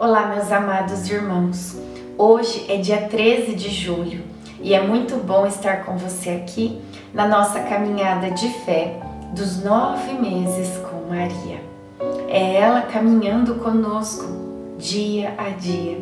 [0.00, 1.76] Olá, meus amados irmãos.
[2.16, 4.22] Hoje é dia 13 de julho
[4.60, 6.80] e é muito bom estar com você aqui
[7.12, 9.00] na nossa caminhada de fé
[9.34, 11.60] dos nove meses com Maria.
[12.28, 14.24] É ela caminhando conosco
[14.78, 15.98] dia a dia.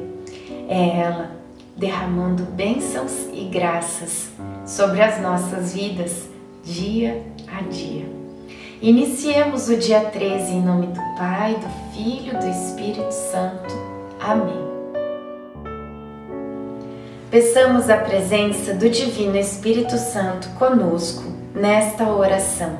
[0.68, 1.30] É ela
[1.74, 4.28] derramando bênçãos e graças
[4.66, 6.28] sobre as nossas vidas
[6.62, 8.04] dia a dia.
[8.82, 13.74] Iniciemos o dia 13 em nome do Pai, do Filho do Espírito Santo.
[14.26, 14.66] Amém.
[17.30, 21.22] Peçamos a presença do Divino Espírito Santo conosco
[21.54, 22.76] nesta oração.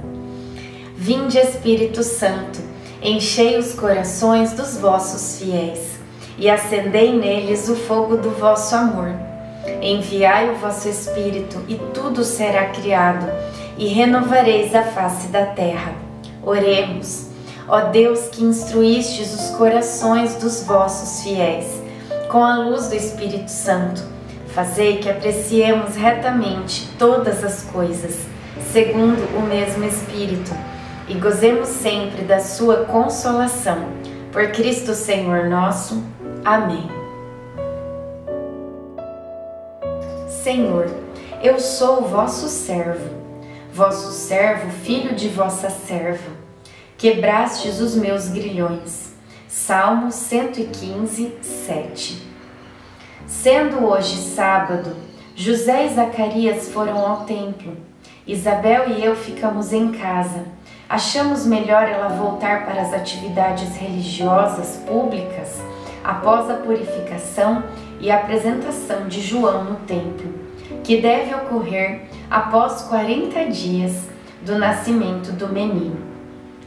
[0.97, 2.59] Vinde, Espírito Santo,
[3.01, 6.01] enchei os corações dos vossos fiéis
[6.37, 9.15] e acendei neles o fogo do vosso amor.
[9.81, 13.25] Enviai o vosso Espírito e tudo será criado
[13.79, 15.95] e renovareis a face da terra.
[16.43, 17.26] Oremos.
[17.69, 21.83] Ó Deus que instruístes os corações dos vossos fiéis
[22.31, 24.03] com a luz do Espírito Santo,
[24.49, 28.27] fazei que apreciemos retamente todas as coisas,
[28.73, 30.53] segundo o mesmo Espírito,
[31.09, 33.87] e gozemos sempre da sua consolação.
[34.33, 36.03] Por Cristo Senhor nosso.
[36.45, 36.89] Amém.
[40.29, 40.91] Senhor,
[41.43, 43.27] eu sou vosso servo
[43.77, 46.31] vosso servo, filho de vossa serva,
[46.99, 49.15] quebrastes os meus grilhões.
[49.49, 52.23] Salmo 115, 7.
[53.27, 54.97] Sendo hoje sábado,
[55.35, 57.77] José e Zacarias foram ao templo.
[58.27, 60.45] Isabel e eu ficamos em casa.
[60.89, 65.61] Achamos melhor ela voltar para as atividades religiosas públicas
[66.03, 67.63] após a purificação
[68.01, 70.47] e apresentação de João no templo
[70.83, 74.09] que deve ocorrer após 40 dias
[74.43, 76.16] do nascimento do menino.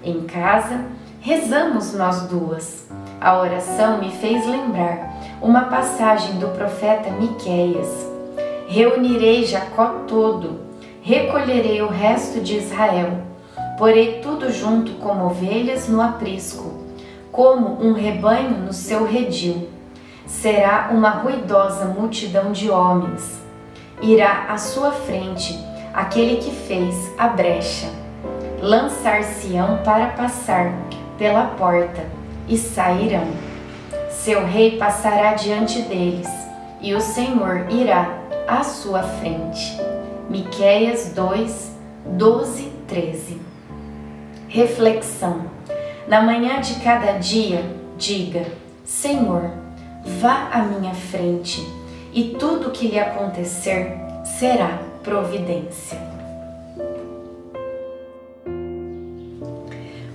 [0.04, 0.86] Em casa,
[1.20, 2.88] rezamos nós duas.
[3.20, 8.08] A oração me fez lembrar uma passagem do profeta Miqueias.
[8.68, 10.62] Reunirei Jacó todo,
[11.02, 13.24] recolherei o resto de Israel,
[13.78, 16.72] porei tudo junto como ovelhas no aprisco,
[17.32, 19.70] como um rebanho no seu redil.
[20.26, 23.40] Será uma ruidosa multidão de homens
[24.02, 25.58] irá à sua frente
[25.94, 27.88] aquele que fez a brecha.
[28.62, 30.74] Lançar-se-ão para passar
[31.18, 32.06] pela porta
[32.48, 33.28] e sairão.
[34.10, 36.28] Seu rei passará diante deles
[36.82, 39.78] e o Senhor irá à sua frente.
[40.30, 41.76] Miqueias 2,
[42.06, 43.42] 12, 13.
[44.48, 45.44] Reflexão.
[46.08, 47.64] Na manhã de cada dia,
[47.98, 48.46] diga:
[48.84, 49.52] Senhor,
[50.20, 51.66] vá à minha frente
[52.12, 56.19] e tudo o que lhe acontecer será providência.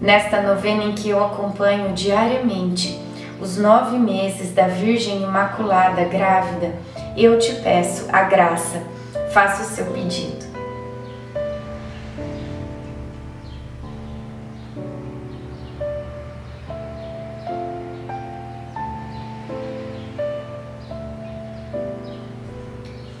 [0.00, 3.00] Nesta novena em que eu acompanho diariamente
[3.40, 6.74] os nove meses da Virgem Imaculada grávida,
[7.16, 8.82] eu te peço a graça,
[9.32, 10.55] faça o seu pedido.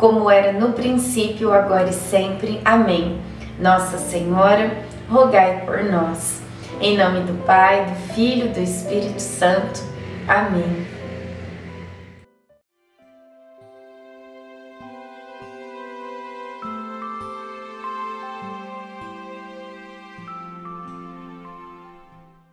[0.00, 2.58] como era no princípio, agora e sempre.
[2.64, 3.20] Amém.
[3.60, 4.72] Nossa Senhora,
[5.08, 6.40] rogai por nós.
[6.80, 9.82] Em nome do Pai, do Filho e do Espírito Santo.
[10.26, 10.99] Amém.